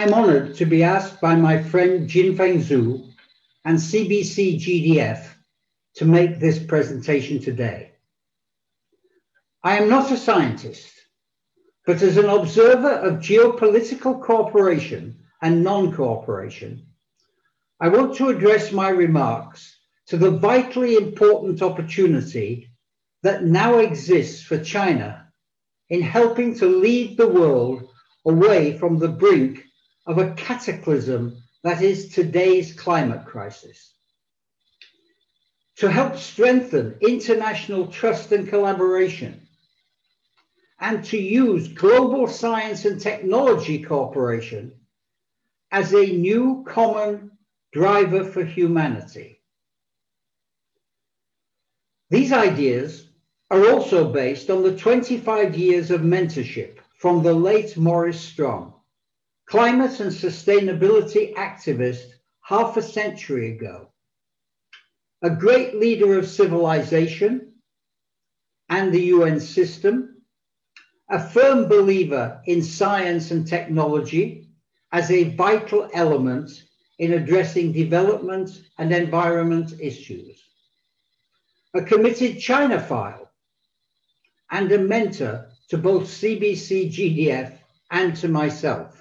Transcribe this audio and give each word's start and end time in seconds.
I'm 0.00 0.14
honored 0.14 0.54
to 0.58 0.64
be 0.64 0.84
asked 0.84 1.20
by 1.20 1.34
my 1.34 1.60
friend 1.60 2.08
Jinfeng 2.08 2.62
Zhou 2.62 3.10
and 3.64 3.76
CBC 3.76 4.60
GDF 4.60 5.26
to 5.96 6.04
make 6.04 6.38
this 6.38 6.60
presentation 6.60 7.40
today. 7.40 7.94
I 9.64 9.76
am 9.76 9.88
not 9.88 10.12
a 10.12 10.16
scientist, 10.16 10.88
but 11.84 12.00
as 12.00 12.16
an 12.16 12.26
observer 12.26 12.92
of 12.92 13.14
geopolitical 13.14 14.22
cooperation 14.22 15.18
and 15.42 15.64
non-cooperation, 15.64 16.86
I 17.80 17.88
want 17.88 18.14
to 18.18 18.28
address 18.28 18.70
my 18.70 18.90
remarks 18.90 19.80
to 20.06 20.16
the 20.16 20.30
vitally 20.30 20.94
important 20.94 21.60
opportunity 21.60 22.70
that 23.24 23.42
now 23.42 23.78
exists 23.78 24.44
for 24.44 24.62
China 24.62 25.26
in 25.88 26.02
helping 26.02 26.54
to 26.60 26.66
lead 26.66 27.16
the 27.16 27.26
world 27.26 27.90
away 28.24 28.78
from 28.78 29.00
the 29.00 29.08
brink 29.08 29.64
of 30.08 30.16
a 30.16 30.32
cataclysm 30.32 31.36
that 31.62 31.82
is 31.82 32.08
today's 32.08 32.72
climate 32.72 33.26
crisis. 33.26 33.94
To 35.76 35.90
help 35.90 36.16
strengthen 36.16 36.96
international 37.02 37.86
trust 37.86 38.32
and 38.32 38.48
collaboration, 38.48 39.46
and 40.80 41.04
to 41.04 41.18
use 41.18 41.68
global 41.68 42.26
science 42.26 42.84
and 42.86 43.00
technology 43.00 43.82
cooperation 43.82 44.72
as 45.70 45.92
a 45.92 46.06
new 46.06 46.64
common 46.66 47.32
driver 47.72 48.24
for 48.24 48.44
humanity. 48.44 49.42
These 52.10 52.32
ideas 52.32 53.10
are 53.50 53.68
also 53.70 54.10
based 54.10 54.48
on 54.48 54.62
the 54.62 54.76
25 54.76 55.54
years 55.54 55.90
of 55.90 56.00
mentorship 56.00 56.78
from 56.96 57.22
the 57.22 57.34
late 57.34 57.76
Maurice 57.76 58.20
Strong, 58.20 58.77
climate 59.48 59.98
and 60.00 60.12
sustainability 60.12 61.34
activist 61.34 62.04
half 62.42 62.76
a 62.76 62.82
century 62.82 63.54
ago, 63.54 63.88
a 65.22 65.30
great 65.30 65.74
leader 65.74 66.18
of 66.18 66.28
civilization 66.28 67.54
and 68.68 68.92
the 68.92 69.04
UN 69.04 69.40
system, 69.40 70.22
a 71.10 71.18
firm 71.18 71.66
believer 71.66 72.42
in 72.44 72.62
science 72.62 73.30
and 73.30 73.46
technology 73.46 74.50
as 74.92 75.10
a 75.10 75.34
vital 75.34 75.88
element 75.94 76.50
in 76.98 77.14
addressing 77.14 77.72
development 77.72 78.50
and 78.76 78.92
environment 78.92 79.72
issues, 79.80 80.42
a 81.74 81.82
committed 81.82 82.36
Chinophile, 82.36 83.28
and 84.50 84.70
a 84.72 84.78
mentor 84.78 85.48
to 85.68 85.78
both 85.78 86.04
CBC 86.04 86.90
GDF 86.90 87.56
and 87.90 88.14
to 88.16 88.28
myself. 88.28 88.97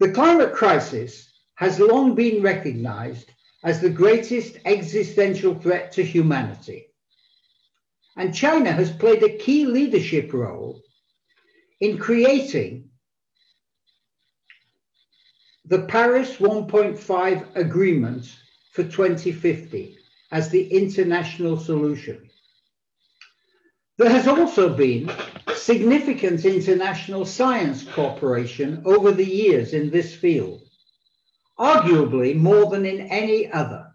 The 0.00 0.12
climate 0.12 0.54
crisis 0.54 1.30
has 1.56 1.78
long 1.78 2.14
been 2.14 2.42
recognized 2.42 3.30
as 3.62 3.82
the 3.82 3.90
greatest 3.90 4.56
existential 4.64 5.54
threat 5.54 5.92
to 5.92 6.02
humanity. 6.02 6.86
And 8.16 8.34
China 8.34 8.72
has 8.72 8.90
played 8.90 9.22
a 9.22 9.36
key 9.36 9.66
leadership 9.66 10.32
role 10.32 10.80
in 11.80 11.98
creating 11.98 12.88
the 15.66 15.82
Paris 15.82 16.36
1.5 16.36 17.56
agreement 17.56 18.34
for 18.72 18.84
2050 18.84 19.98
as 20.32 20.48
the 20.48 20.66
international 20.72 21.58
solution. 21.58 22.29
There 24.00 24.08
has 24.08 24.26
also 24.26 24.74
been 24.74 25.10
significant 25.54 26.46
international 26.46 27.26
science 27.26 27.84
cooperation 27.84 28.80
over 28.86 29.12
the 29.12 29.26
years 29.26 29.74
in 29.74 29.90
this 29.90 30.14
field, 30.14 30.62
arguably 31.58 32.34
more 32.34 32.70
than 32.70 32.86
in 32.86 33.02
any 33.08 33.52
other. 33.52 33.92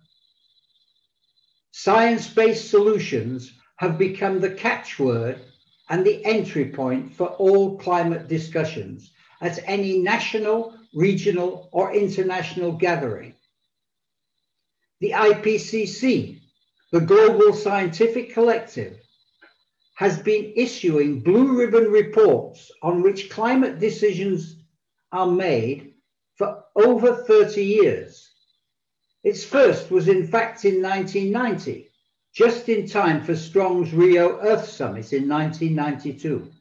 Science 1.72 2.32
based 2.32 2.70
solutions 2.70 3.52
have 3.78 3.98
become 3.98 4.40
the 4.40 4.52
catchword 4.52 5.40
and 5.90 6.06
the 6.06 6.24
entry 6.24 6.70
point 6.70 7.16
for 7.16 7.30
all 7.30 7.76
climate 7.80 8.28
discussions 8.28 9.12
at 9.42 9.58
any 9.66 9.98
national, 9.98 10.78
regional, 10.94 11.68
or 11.72 11.96
international 11.96 12.74
gathering. 12.74 13.34
The 15.00 15.14
IPCC, 15.14 16.42
the 16.92 17.02
Global 17.02 17.54
Scientific 17.54 18.36
Collective, 18.36 19.00
has 19.96 20.20
been 20.20 20.54
issuing 20.56 21.22
blue 21.22 21.58
ribbon 21.58 21.90
reports 21.92 22.72
on 22.82 23.02
which 23.02 23.30
climate 23.30 23.80
decisions 23.80 24.58
are 25.12 25.28
made 25.28 25.94
for 26.36 26.64
over 26.76 27.16
30 27.24 27.64
years. 27.64 28.30
Its 29.24 29.44
first 29.44 29.90
was 29.90 30.10
in 30.10 30.28
fact 30.28 30.66
in 30.66 30.82
1990, 30.82 31.90
just 32.34 32.68
in 32.68 32.88
time 32.88 33.24
for 33.24 33.36
Strong's 33.36 33.94
Rio 33.94 34.38
Earth 34.42 34.68
Summit 34.68 35.14
in 35.14 35.30
1992. 35.30 36.52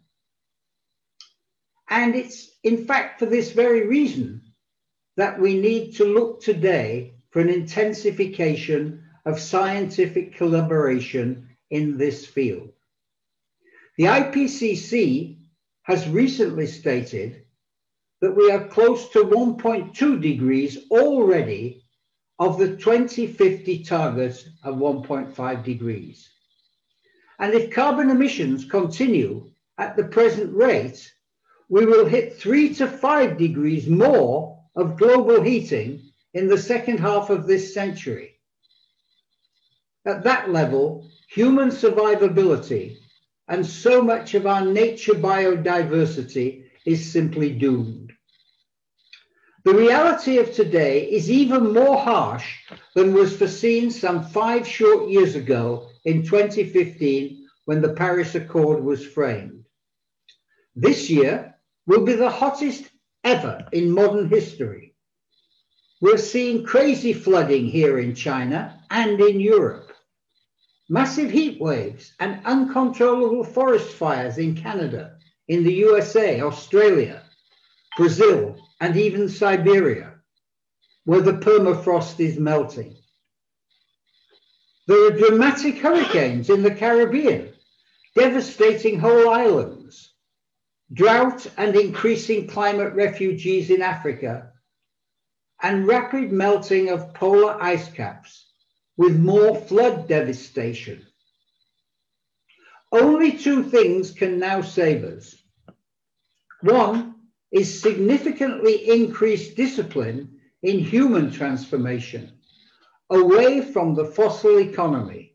And 1.91 2.15
it's 2.15 2.53
in 2.63 2.87
fact 2.87 3.19
for 3.19 3.27
this 3.27 3.51
very 3.51 3.87
reason 3.87 4.43
that 5.17 5.39
we 5.41 5.61
need 5.61 5.97
to 5.97 6.05
look 6.05 6.41
today 6.41 7.15
for 7.31 7.41
an 7.41 7.49
intensification 7.49 9.03
of 9.27 9.41
scientific 9.41 10.37
collaboration 10.37 11.49
in 11.71 11.99
this 11.99 12.25
field. 12.25 12.74
The 13.97 14.05
IPCC 14.05 15.39
has 15.83 16.09
recently 16.09 16.67
stated 16.67 17.45
that 18.21 18.35
we 18.35 18.51
are 18.51 18.67
close 18.67 19.09
to 19.11 19.25
1.2 19.25 20.21
degrees 20.21 20.79
already 20.91 21.85
of 22.41 22.59
the 22.59 22.77
2050 22.77 23.85
target 23.85 24.45
of 24.65 24.77
1.5 24.77 25.65
degrees. 25.65 26.29
And 27.39 27.55
if 27.55 27.71
carbon 27.71 28.11
emissions 28.11 28.65
continue 28.65 29.53
at 29.79 29.97
the 29.97 30.05
present 30.05 30.53
rate, 30.53 31.13
we 31.69 31.87
will 31.87 32.07
hit 32.07 32.37
three 32.37 32.75
to 32.75 32.89
five 32.89 33.39
degrees 33.39 33.87
more 33.89 34.61
of 34.75 34.97
global 34.97 35.41
heating 35.41 36.03
in 36.33 36.49
the 36.49 36.59
second 36.59 36.99
half 36.99 37.31
of 37.31 37.47
this 37.47 37.73
century. 37.73 38.41
At 40.05 40.25
that 40.25 40.51
level, 40.51 41.09
human 41.29 41.69
survivability 41.69 42.99
and 43.49 43.65
so 43.67 44.03
much 44.03 44.35
of 44.35 44.47
our 44.47 44.65
nature 44.65 45.15
biodiversity 45.15 46.65
is 46.87 47.13
simply 47.13 47.51
doomed. 47.51 48.13
The 49.65 49.75
reality 49.75 50.39
of 50.39 50.53
today 50.53 51.11
is 51.11 51.31
even 51.31 51.73
more 51.73 51.97
harsh 51.97 52.47
than 52.95 53.15
was 53.15 53.37
foreseen 53.37 53.91
some 53.91 54.25
five 54.25 54.67
short 54.69 55.09
years 55.09 55.35
ago 55.35 55.89
in 56.05 56.23
2015 56.23 57.49
when 57.65 57.81
the 57.81 57.95
Paris 57.95 58.35
Accord 58.35 58.85
was 58.85 59.07
framed. 59.07 59.65
This 60.77 61.09
year 61.09 61.55
will 61.87 62.05
be 62.05 62.15
the 62.15 62.31
hottest 62.31 62.91
ever 63.23 63.67
in 63.73 63.91
modern 63.91 64.29
history. 64.29 64.95
We're 66.03 66.19
seeing 66.19 66.65
crazy 66.65 67.15
flooding 67.15 67.65
here 67.65 67.99
in 67.99 68.15
China 68.15 68.83
and 68.91 69.19
in 69.19 69.41
Europe 69.41 69.94
massive 70.89 71.31
heat 71.31 71.61
waves 71.61 72.13
and 72.21 72.45
uncontrollable 72.45 73.45
forest 73.45 73.95
fires 73.95 74.39
in 74.39 74.55
Canada, 74.55 75.17
in 75.49 75.65
the 75.65 75.73
USA, 75.73 76.41
Australia, 76.41 77.23
Brazil, 77.97 78.57
and 78.81 78.97
even 78.97 79.29
Siberia, 79.29 80.15
where 81.05 81.21
the 81.21 81.33
permafrost 81.33 82.21
is 82.21 82.39
melting. 82.39 82.97
There 84.87 85.07
are 85.07 85.17
dramatic 85.17 85.79
hurricanes 85.79 86.51
in 86.51 86.63
the 86.63 86.75
Caribbean, 86.75 87.55
devastating 88.15 88.99
whole 88.99 89.31
islands, 89.31 90.13
drought 90.93 91.47
and 91.57 91.75
increasing 91.75 92.47
climate 92.47 92.93
refugees 92.93 93.71
in 93.71 93.81
Africa, 93.81 94.53
and 95.63 95.87
rapid 95.87 96.31
melting 96.31 96.91
of 96.91 97.15
polar 97.15 97.57
ice 97.63 97.91
caps 97.91 98.44
with 98.97 99.19
more 99.19 99.57
flood 99.57 100.09
devastation. 100.09 101.05
Only 102.93 103.33
two 103.33 103.65
things 103.65 104.13
can 104.13 104.39
now 104.39 104.63
save 104.63 105.05
us. 105.05 105.35
One 106.61 107.15
is 107.51 107.81
significantly 107.81 108.89
increased 108.89 109.57
discipline 109.57 110.39
in 110.63 110.79
human 110.79 111.31
transformation 111.31 112.33
away 113.11 113.61
from 113.61 113.95
the 113.95 114.07
fossil 114.07 114.59
economy 114.59 115.35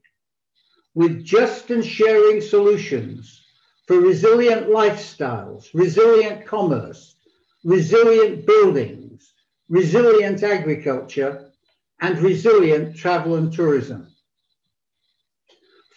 with 0.96 1.24
just 1.24 1.70
and 1.70 1.86
sharing 1.86 2.42
solutions 2.42 3.42
for 3.88 4.00
resilient 4.00 4.68
lifestyles, 4.68 5.68
resilient 5.74 6.46
commerce, 6.46 7.16
resilient 7.64 8.46
buildings, 8.46 9.34
resilient 9.70 10.44
agriculture, 10.44 11.49
and 12.02 12.20
resilient 12.20 12.96
travel 12.96 13.36
and 13.36 13.52
tourism. 13.52 14.08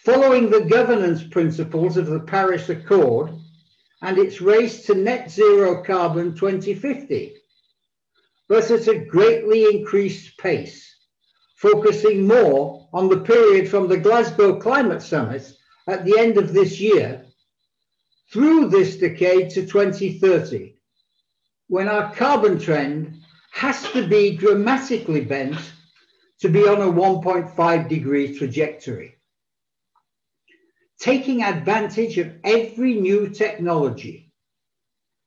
Following 0.05 0.49
the 0.49 0.65
governance 0.65 1.23
principles 1.23 1.95
of 1.95 2.07
the 2.07 2.19
Paris 2.19 2.67
Accord 2.69 3.31
and 4.01 4.17
its 4.17 4.41
race 4.41 4.85
to 4.85 4.95
net 4.95 5.31
zero 5.31 5.81
carbon 5.81 6.35
2050, 6.35 7.35
but 8.49 8.69
at 8.69 8.87
a 8.87 9.05
greatly 9.05 9.63
increased 9.63 10.37
pace, 10.37 10.93
focusing 11.55 12.27
more 12.27 12.89
on 12.91 13.07
the 13.07 13.21
period 13.21 13.69
from 13.69 13.87
the 13.87 13.97
Glasgow 13.97 14.59
Climate 14.59 15.01
Summit 15.01 15.53
at 15.87 16.03
the 16.03 16.19
end 16.19 16.37
of 16.37 16.51
this 16.51 16.81
year 16.81 17.25
through 18.31 18.67
this 18.67 18.97
decade 18.97 19.51
to 19.51 19.65
2030, 19.65 20.75
when 21.67 21.87
our 21.87 22.13
carbon 22.13 22.59
trend 22.59 23.21
has 23.53 23.89
to 23.91 24.05
be 24.05 24.35
dramatically 24.35 25.21
bent 25.21 25.55
to 26.43 26.49
be 26.49 26.67
on 26.67 26.81
a 26.81 26.91
1.5 26.91 27.87
degree 27.87 28.37
trajectory. 28.37 29.15
Taking 30.99 31.41
advantage 31.41 32.17
of 32.17 32.33
every 32.43 32.95
new 32.95 33.29
technology 33.29 34.29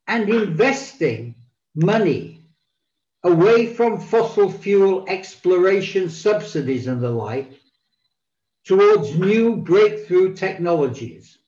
and 0.06 0.28
investing 0.28 1.34
money 1.74 2.42
away 3.24 3.64
from 3.64 3.98
fossil 3.98 4.52
fuel 4.52 5.06
exploration 5.08 6.10
subsidies 6.10 6.86
and 6.86 7.00
the 7.00 7.08
like 7.08 7.50
towards 8.66 9.18
new 9.18 9.56
breakthrough 9.56 10.34
technologies. 10.34 11.38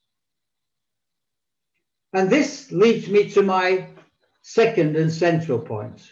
And 2.14 2.30
this 2.30 2.72
leads 2.72 3.06
me 3.06 3.28
to 3.32 3.42
my 3.42 3.88
second 4.40 4.96
and 4.96 5.12
central 5.12 5.58
point. 5.58 6.10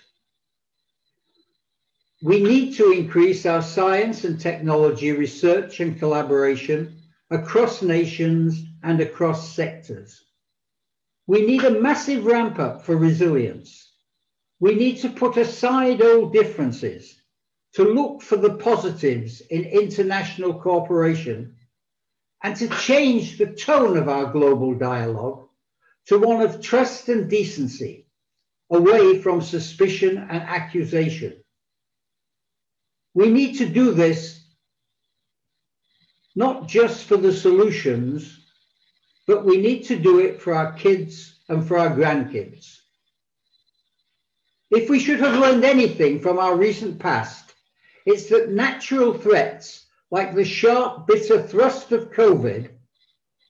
We 2.23 2.43
need 2.43 2.75
to 2.77 2.93
increase 2.93 3.45
our 3.45 3.61
science 3.61 4.25
and 4.25 4.41
technology 4.41 5.13
research 5.13 5.81
and 5.81 5.99
collaboration 5.99 7.03
across 7.31 7.83
nations 7.83 8.65
and 8.83 9.01
across 9.01 9.55
sectors. 9.55 10.25
We 11.27 11.45
need 11.45 11.65
a 11.65 11.79
massive 11.81 12.25
ramp 12.25 12.59
up 12.59 12.87
for 12.87 12.97
resilience. 12.97 13.93
We 14.61 14.75
need 14.75 14.97
to 14.99 15.11
put 15.11 15.37
aside 15.37 16.01
old 16.01 16.33
differences 16.33 17.21
to 17.75 17.85
look 17.85 18.23
for 18.23 18.37
the 18.37 18.55
positives 18.55 19.43
in 19.43 19.65
international 19.65 20.55
cooperation 20.55 21.57
and 22.43 22.57
to 22.57 22.69
change 22.69 23.37
the 23.37 23.53
tone 23.53 23.99
of 23.99 24.09
our 24.09 24.33
global 24.33 24.75
dialogue 24.75 25.49
to 26.07 26.19
one 26.19 26.41
of 26.41 26.63
trust 26.63 27.11
and 27.11 27.29
decency, 27.29 28.07
away 28.71 29.21
from 29.21 29.43
suspicion 29.43 30.17
and 30.17 30.43
accusation. 30.43 31.43
We 33.17 33.31
need 33.31 33.55
to 33.57 33.67
do 33.67 33.93
this 33.93 34.45
not 36.35 36.69
just 36.69 37.05
for 37.05 37.17
the 37.17 37.33
solutions, 37.33 38.39
but 39.27 39.43
we 39.43 39.57
need 39.57 39.85
to 39.85 39.97
do 39.99 40.19
it 40.19 40.43
for 40.43 40.53
our 40.53 40.75
kids 40.75 41.39
and 41.49 41.67
for 41.67 41.79
our 41.79 41.97
grandkids. 41.97 42.77
If 44.71 44.91
we 44.91 45.01
should 45.01 45.21
have 45.21 45.41
learned 45.41 45.65
anything 45.65 46.21
from 46.21 46.39
our 46.39 46.59
recent 46.59 46.99
past, 46.99 47.55
it's 48.05 48.29
that 48.29 48.51
natural 48.51 49.15
threats 49.15 49.87
like 50.11 50.35
the 50.35 50.45
sharp, 50.45 51.07
bitter 51.07 51.41
thrust 51.43 51.93
of 51.93 52.13
COVID 52.13 52.69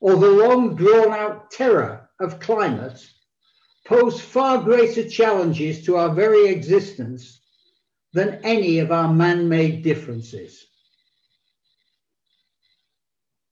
or 0.01 0.15
the 0.15 0.31
long 0.31 0.77
drawn 0.77 1.13
out 1.13 1.51
terror 1.51 2.09
of 2.21 2.39
climate 2.39 3.05
pose 3.85 4.21
far 4.21 4.63
greater 4.63 5.09
challenges 5.09 5.85
to 5.87 5.97
our 5.97 6.15
very 6.15 6.47
existence 6.47 7.41
than 8.17 8.41
any 8.45 8.79
of 8.79 8.91
our 8.91 9.13
man 9.13 9.47
made 9.47 9.83
differences. 9.83 10.65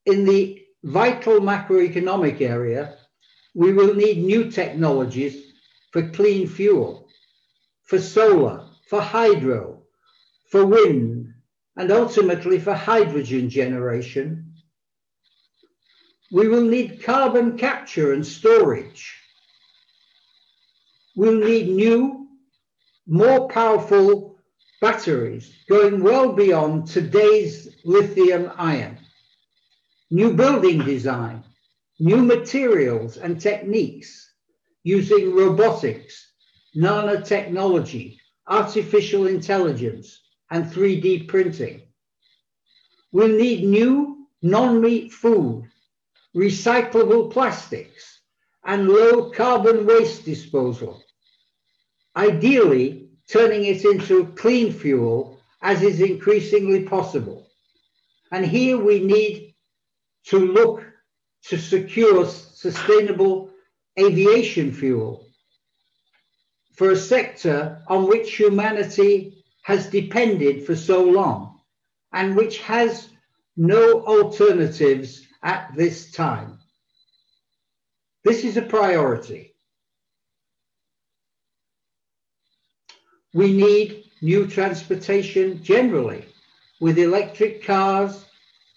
In 0.06 0.24
the 0.24 0.64
vital 0.82 1.38
macroeconomic 1.40 2.40
area, 2.40 2.96
we 3.54 3.74
will 3.74 3.94
need 3.94 4.24
new 4.24 4.50
technologies 4.50 5.52
for 5.92 6.08
clean 6.08 6.46
fuel, 6.46 7.06
for 7.84 7.98
solar, 7.98 8.64
for 8.88 9.02
hydro, 9.02 9.82
for 10.50 10.64
wind, 10.64 11.34
and 11.76 11.92
ultimately 11.92 12.58
for 12.58 12.72
hydrogen 12.72 13.50
generation. 13.50 14.54
We 16.32 16.48
will 16.48 16.64
need 16.64 17.02
carbon 17.02 17.58
capture 17.58 18.14
and 18.14 18.26
storage. 18.26 19.14
We'll 21.14 21.38
need 21.38 21.68
new, 21.68 22.28
more 23.06 23.46
powerful 23.48 24.33
batteries 24.80 25.52
going 25.68 26.02
well 26.02 26.32
beyond 26.32 26.86
today's 26.86 27.68
lithium 27.84 28.50
ion. 28.56 28.98
New 30.10 30.34
building 30.34 30.84
design, 30.84 31.42
new 31.98 32.22
materials 32.22 33.16
and 33.16 33.40
techniques 33.40 34.32
using 34.82 35.34
robotics, 35.34 36.32
nanotechnology, 36.76 38.16
artificial 38.46 39.26
intelligence, 39.26 40.20
and 40.50 40.66
3D 40.66 41.26
printing. 41.28 41.82
We'll 43.12 43.28
need 43.28 43.64
new 43.64 44.26
non-meat 44.42 45.12
food, 45.12 45.70
recyclable 46.36 47.32
plastics, 47.32 48.20
and 48.64 48.88
low 48.88 49.30
carbon 49.30 49.86
waste 49.86 50.24
disposal. 50.24 51.02
Ideally, 52.16 53.03
turning 53.30 53.64
it 53.64 53.84
into 53.84 54.26
clean 54.36 54.72
fuel 54.72 55.40
as 55.62 55.82
is 55.82 56.00
increasingly 56.00 56.84
possible. 56.84 57.48
And 58.30 58.44
here 58.44 58.76
we 58.76 59.00
need 59.00 59.54
to 60.26 60.38
look 60.38 60.84
to 61.44 61.58
secure 61.58 62.26
sustainable 62.26 63.50
aviation 63.98 64.72
fuel 64.72 65.26
for 66.74 66.90
a 66.90 66.96
sector 66.96 67.82
on 67.86 68.08
which 68.08 68.36
humanity 68.36 69.44
has 69.62 69.86
depended 69.86 70.66
for 70.66 70.74
so 70.74 71.04
long 71.04 71.60
and 72.12 72.36
which 72.36 72.58
has 72.58 73.08
no 73.56 74.02
alternatives 74.02 75.26
at 75.42 75.70
this 75.76 76.10
time. 76.10 76.58
This 78.24 78.44
is 78.44 78.56
a 78.56 78.62
priority. 78.62 79.53
We 83.34 83.52
need 83.52 84.04
new 84.22 84.46
transportation 84.46 85.60
generally 85.60 86.24
with 86.80 87.00
electric 87.00 87.64
cars, 87.64 88.24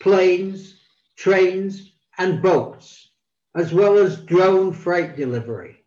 planes, 0.02 0.80
trains, 1.16 1.92
and 2.18 2.42
boats, 2.42 3.12
as 3.56 3.72
well 3.72 4.00
as 4.00 4.22
drone 4.22 4.74
freight 4.74 5.16
delivery. 5.16 5.86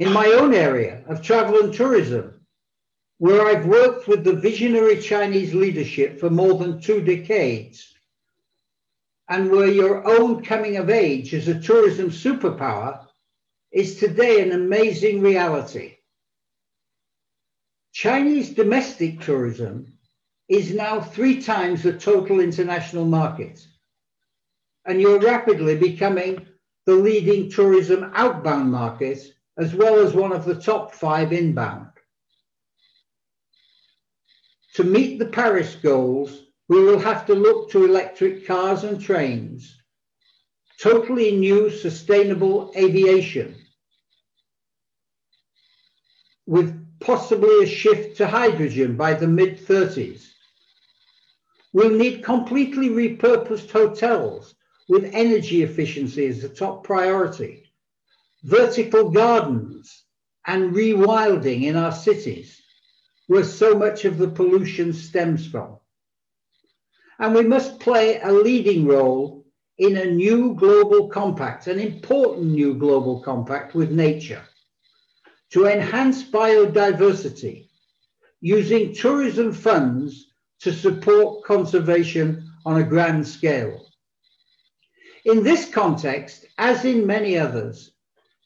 In 0.00 0.12
my 0.12 0.26
own 0.26 0.52
area 0.52 1.04
of 1.06 1.22
travel 1.22 1.60
and 1.60 1.72
tourism, 1.72 2.40
where 3.18 3.46
I've 3.46 3.66
worked 3.66 4.08
with 4.08 4.24
the 4.24 4.32
visionary 4.32 5.00
Chinese 5.00 5.54
leadership 5.54 6.18
for 6.18 6.28
more 6.28 6.54
than 6.54 6.80
two 6.80 7.00
decades, 7.02 7.94
and 9.28 9.48
where 9.48 9.68
your 9.68 10.04
own 10.08 10.42
coming 10.42 10.76
of 10.76 10.90
age 10.90 11.34
as 11.34 11.46
a 11.46 11.60
tourism 11.60 12.10
superpower 12.10 13.06
is 13.70 14.00
today 14.00 14.40
an 14.40 14.50
amazing 14.50 15.20
reality. 15.20 15.98
Chinese 17.92 18.50
domestic 18.50 19.20
tourism 19.20 19.92
is 20.48 20.72
now 20.74 21.00
three 21.00 21.42
times 21.42 21.82
the 21.82 21.92
total 21.92 22.40
international 22.40 23.04
market. 23.04 23.64
And 24.86 25.00
you're 25.00 25.20
rapidly 25.20 25.76
becoming 25.76 26.46
the 26.86 26.94
leading 26.94 27.50
tourism 27.50 28.10
outbound 28.14 28.70
market, 28.70 29.18
as 29.58 29.74
well 29.74 29.98
as 29.98 30.14
one 30.14 30.32
of 30.32 30.44
the 30.44 30.54
top 30.54 30.94
five 30.94 31.32
inbound. 31.32 31.88
To 34.74 34.84
meet 34.84 35.18
the 35.18 35.26
Paris 35.26 35.74
goals, 35.76 36.46
we 36.68 36.82
will 36.82 36.98
have 36.98 37.26
to 37.26 37.34
look 37.34 37.70
to 37.72 37.84
electric 37.84 38.46
cars 38.46 38.84
and 38.84 39.00
trains, 39.00 39.76
totally 40.80 41.36
new 41.36 41.68
sustainable 41.68 42.72
aviation, 42.76 43.56
with 46.46 46.79
possibly 47.00 47.64
a 47.64 47.66
shift 47.66 48.16
to 48.18 48.26
hydrogen 48.26 48.96
by 48.96 49.14
the 49.14 49.26
mid 49.26 49.58
30s. 49.58 50.26
We'll 51.72 51.96
need 51.96 52.22
completely 52.22 52.90
repurposed 52.90 53.70
hotels 53.70 54.54
with 54.88 55.10
energy 55.14 55.62
efficiency 55.62 56.26
as 56.26 56.44
a 56.44 56.48
top 56.48 56.84
priority, 56.84 57.72
vertical 58.42 59.10
gardens, 59.10 60.04
and 60.46 60.74
rewilding 60.74 61.62
in 61.62 61.76
our 61.76 61.92
cities, 61.92 62.60
where 63.28 63.44
so 63.44 63.74
much 63.78 64.04
of 64.04 64.18
the 64.18 64.28
pollution 64.28 64.92
stems 64.92 65.46
from. 65.46 65.78
And 67.18 67.34
we 67.34 67.42
must 67.42 67.80
play 67.80 68.20
a 68.20 68.32
leading 68.32 68.86
role 68.86 69.46
in 69.78 69.96
a 69.96 70.10
new 70.10 70.54
global 70.54 71.08
compact, 71.08 71.66
an 71.66 71.78
important 71.78 72.46
new 72.46 72.74
global 72.74 73.20
compact 73.20 73.74
with 73.74 73.90
nature 73.90 74.42
to 75.50 75.66
enhance 75.66 76.22
biodiversity 76.22 77.68
using 78.40 78.94
tourism 78.94 79.52
funds 79.52 80.26
to 80.60 80.72
support 80.72 81.44
conservation 81.44 82.50
on 82.64 82.80
a 82.80 82.84
grand 82.84 83.26
scale. 83.26 83.86
In 85.24 85.42
this 85.42 85.68
context, 85.68 86.46
as 86.58 86.84
in 86.84 87.06
many 87.06 87.36
others, 87.36 87.92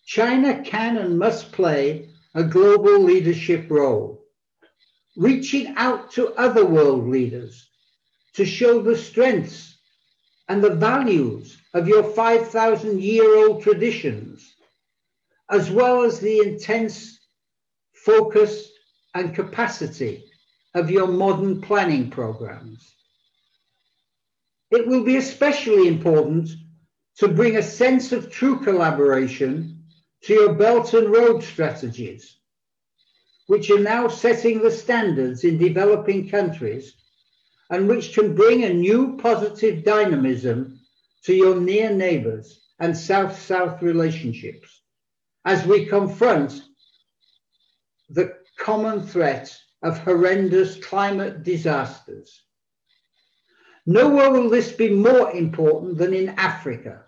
China 0.07 0.63
can 0.63 0.97
and 0.97 1.19
must 1.19 1.53
play 1.53 2.11
a 2.35 2.43
global 2.43 2.99
leadership 2.99 3.71
role, 3.71 4.25
reaching 5.17 5.75
out 5.77 6.11
to 6.13 6.35
other 6.35 6.67
world 6.67 7.09
leaders 7.09 7.69
to 8.35 8.45
show 8.45 8.83
the 8.83 8.97
strengths 8.97 9.79
and 10.49 10.63
the 10.63 10.75
values 10.75 11.57
of 11.75 11.89
your 11.89 12.03
5,000 12.03 13.01
year 13.01 13.37
old 13.37 13.63
traditions, 13.63 14.54
as 15.51 15.71
well 15.71 16.03
as 16.03 16.21
the 16.21 16.39
intense 16.41 17.19
focus 17.93 18.71
and 19.15 19.35
capacity 19.35 20.25
of 20.75 20.91
your 20.91 21.07
modern 21.07 21.61
planning 21.61 22.11
programs. 22.11 22.95
It 24.71 24.87
will 24.87 25.05
be 25.05 25.17
especially 25.17 25.87
important 25.87 26.49
to 27.19 27.29
bring 27.29 27.57
a 27.57 27.63
sense 27.63 28.11
of 28.13 28.31
true 28.31 28.59
collaboration 28.61 29.85
to 30.23 30.35
your 30.35 30.55
Belt 30.55 30.95
and 30.95 31.13
Road 31.13 31.45
strategies, 31.45 32.39
which 33.47 33.71
are 33.71 33.79
now 33.79 34.09
setting 34.09 34.63
the 34.63 34.71
standards 34.71 35.45
in 35.45 35.59
developing 35.59 36.29
countries 36.29 36.95
and 37.71 37.89
which 37.89 38.15
can 38.15 38.35
bring 38.35 38.65
a 38.65 38.73
new 38.73 39.17
positive 39.19 39.85
dynamism 39.85 40.81
to 41.25 41.35
your 41.35 41.61
near 41.61 41.91
neighbors 41.91 42.61
and 42.81 42.97
South 42.97 43.41
South 43.41 43.81
relationships 43.81 44.74
as 45.45 45.67
we 45.67 45.87
confront 45.87 46.63
the 48.09 48.35
common 48.59 49.07
threat 49.07 49.57
of 49.83 49.99
horrendous 49.99 50.83
climate 50.83 51.43
disasters. 51.43 52.43
Nowhere 53.87 54.31
will 54.31 54.49
this 54.49 54.73
be 54.73 54.89
more 54.89 55.31
important 55.33 55.99
than 55.99 56.15
in 56.15 56.31
Africa, 56.31 57.05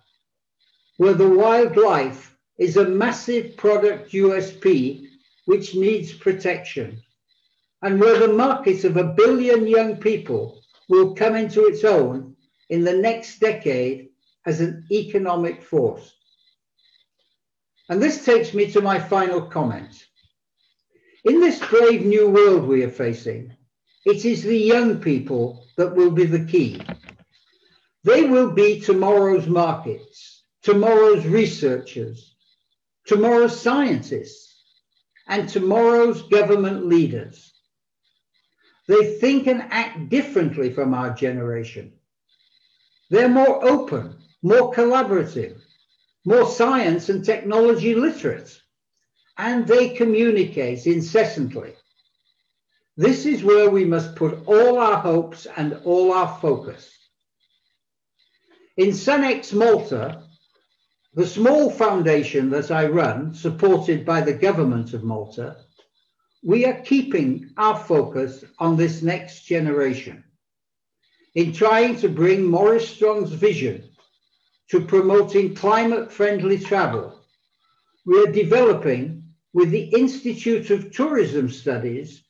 where 0.98 1.14
the 1.14 1.28
wildlife 1.28 2.36
is 2.58 2.76
a 2.76 2.88
massive 2.88 3.56
product 3.56 4.12
USP 4.12 5.06
which 5.46 5.74
needs 5.74 6.12
protection, 6.12 7.00
and 7.82 8.00
where 8.00 8.18
the 8.18 8.32
market 8.32 8.84
of 8.84 8.96
a 8.96 9.04
billion 9.04 9.66
young 9.66 9.96
people 9.96 10.60
will 10.88 11.14
come 11.14 11.34
into 11.34 11.64
its 11.66 11.84
own 11.84 12.36
in 12.68 12.84
the 12.84 12.92
next 12.92 13.38
decade 13.38 14.08
as 14.44 14.60
an 14.60 14.84
economic 14.90 15.62
force. 15.62 16.12
And 17.88 18.02
this 18.02 18.24
takes 18.24 18.52
me 18.52 18.70
to 18.72 18.80
my 18.80 18.98
final 18.98 19.42
comment. 19.42 20.06
In 21.24 21.40
this 21.40 21.58
brave 21.60 22.04
new 22.04 22.28
world 22.28 22.66
we 22.66 22.82
are 22.82 22.90
facing, 22.90 23.54
it 24.04 24.24
is 24.24 24.42
the 24.42 24.58
young 24.58 25.00
people 25.00 25.64
that 25.76 25.94
will 25.94 26.10
be 26.10 26.24
the 26.24 26.44
key. 26.44 26.80
They 28.04 28.24
will 28.24 28.50
be 28.50 28.80
tomorrow's 28.80 29.46
markets, 29.46 30.44
tomorrow's 30.62 31.26
researchers, 31.26 32.36
tomorrow's 33.06 33.60
scientists, 33.60 34.62
and 35.28 35.48
tomorrow's 35.48 36.22
government 36.22 36.86
leaders. 36.86 37.52
They 38.88 39.18
think 39.18 39.48
and 39.48 39.62
act 39.70 40.08
differently 40.08 40.72
from 40.72 40.94
our 40.94 41.10
generation. 41.14 41.92
They're 43.10 43.28
more 43.28 43.64
open, 43.64 44.16
more 44.42 44.72
collaborative, 44.72 45.60
more 46.26 46.44
science 46.44 47.08
and 47.08 47.24
technology 47.24 47.94
literate, 47.94 48.60
and 49.38 49.66
they 49.66 49.90
communicate 49.90 50.84
incessantly. 50.86 51.72
This 52.96 53.26
is 53.26 53.44
where 53.44 53.70
we 53.70 53.84
must 53.84 54.16
put 54.16 54.44
all 54.46 54.78
our 54.78 54.96
hopes 54.96 55.46
and 55.56 55.74
all 55.84 56.12
our 56.12 56.36
focus. 56.40 56.90
In 58.76 58.90
SUNx 58.90 59.52
Malta, 59.52 60.24
the 61.14 61.26
small 61.26 61.70
foundation 61.70 62.50
that 62.50 62.72
I 62.72 62.86
run, 62.86 63.32
supported 63.32 64.04
by 64.04 64.20
the 64.20 64.34
government 64.34 64.94
of 64.94 65.04
Malta, 65.04 65.56
we 66.42 66.66
are 66.66 66.80
keeping 66.80 67.50
our 67.56 67.78
focus 67.78 68.44
on 68.58 68.76
this 68.76 69.00
next 69.00 69.44
generation 69.44 70.24
in 71.36 71.52
trying 71.52 71.96
to 71.98 72.08
bring 72.08 72.44
Maurice 72.44 72.88
Strong's 72.88 73.32
vision 73.32 73.88
to 74.70 74.80
promoting 74.80 75.54
climate 75.54 76.12
friendly 76.12 76.58
travel. 76.58 77.20
We 78.04 78.22
are 78.22 78.32
developing 78.32 79.22
with 79.52 79.70
the 79.70 79.84
Institute 79.84 80.70
of 80.70 80.92
Tourism 80.92 81.48
Studies 81.48 82.22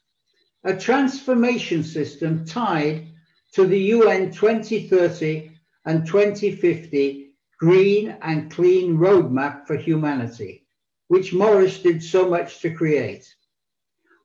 a 0.64 0.76
transformation 0.76 1.84
system 1.84 2.44
tied 2.44 3.06
to 3.52 3.66
the 3.66 3.78
UN 3.78 4.32
2030 4.32 5.52
and 5.84 6.04
2050 6.04 7.30
Green 7.58 8.16
and 8.20 8.50
Clean 8.50 8.96
Roadmap 8.98 9.66
for 9.66 9.76
Humanity, 9.76 10.66
which 11.06 11.32
Maurice 11.32 11.78
did 11.78 12.02
so 12.02 12.28
much 12.28 12.60
to 12.60 12.74
create. 12.74 13.32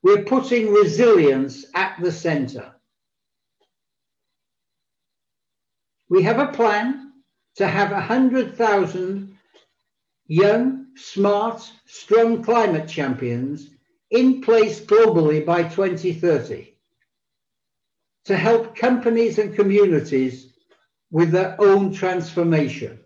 We're 0.02 0.24
putting 0.24 0.74
resilience 0.74 1.66
at 1.76 1.96
the 2.02 2.12
center. 2.12 2.74
We 6.10 6.24
have 6.24 6.40
a 6.40 6.52
plan 6.52 7.11
to 7.58 7.68
have 7.68 7.92
100,000 7.92 9.38
young, 10.28 10.88
smart, 10.96 11.70
strong 11.86 12.44
climate 12.44 12.88
champions 12.88 13.70
in 14.10 14.42
place 14.42 14.80
globally 14.80 15.46
by 15.46 15.64
2030 15.64 16.74
to 18.26 18.38
help 18.38 18.76
companies 18.76 19.40
and 19.40 19.56
communities 19.56 20.54
with 21.10 21.32
their 21.32 21.60
own 21.60 21.94
transformation. 21.94 23.00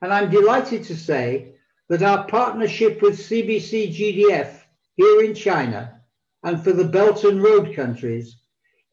And 0.00 0.12
I'm 0.12 0.30
delighted 0.30 0.84
to 0.84 0.96
say 0.96 1.54
that 1.88 2.02
our 2.02 2.26
partnership 2.26 3.02
with 3.02 3.18
CBC 3.18 3.94
GDF 3.94 4.60
here 4.94 5.22
in 5.22 5.34
China 5.34 6.00
and 6.42 6.62
for 6.62 6.72
the 6.72 6.84
Belt 6.84 7.24
and 7.24 7.42
Road 7.42 7.74
countries 7.74 8.36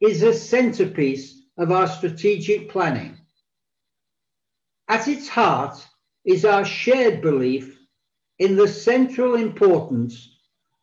is 0.00 0.22
a 0.22 0.34
centerpiece 0.34 1.42
of 1.56 1.70
our 1.70 1.86
strategic 1.86 2.68
planning. 2.68 3.15
At 4.88 5.08
its 5.08 5.28
heart 5.28 5.84
is 6.24 6.44
our 6.44 6.64
shared 6.64 7.20
belief 7.20 7.78
in 8.38 8.56
the 8.56 8.68
central 8.68 9.34
importance 9.34 10.36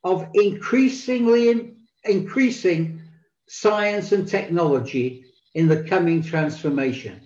of 0.03 0.27
increasingly 0.33 1.75
increasing 2.03 3.01
science 3.47 4.11
and 4.11 4.27
technology 4.27 5.25
in 5.53 5.67
the 5.67 5.83
coming 5.83 6.23
transformation 6.23 7.21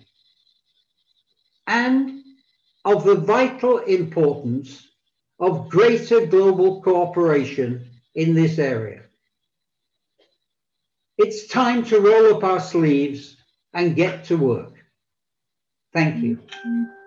and 1.68 2.22
of 2.84 3.04
the 3.04 3.14
vital 3.14 3.78
importance 3.78 4.88
of 5.38 5.68
greater 5.68 6.26
global 6.26 6.82
cooperation 6.82 7.90
in 8.14 8.34
this 8.34 8.58
area. 8.58 9.02
It's 11.18 11.46
time 11.48 11.84
to 11.86 12.00
roll 12.00 12.34
up 12.34 12.44
our 12.44 12.60
sleeves 12.60 13.36
and 13.74 13.94
get 13.94 14.24
to 14.24 14.36
work. 14.36 14.77
Thank 15.92 16.22
you. 16.22 16.36
Mm-hmm. 16.66 16.97